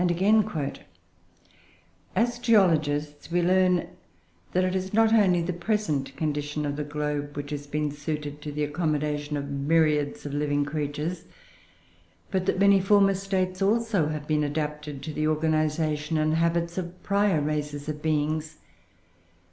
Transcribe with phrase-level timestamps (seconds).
[0.01, 0.43] ]And again,
[2.15, 3.85] "As geologists, we learn
[4.51, 8.41] that it is not only the present condition of the globe which has been suited
[8.41, 11.25] to the accommodation of myriads of living creatures,
[12.31, 17.03] but that many former states also have been adapted to the organisation and habits of
[17.03, 18.57] prior races of beings.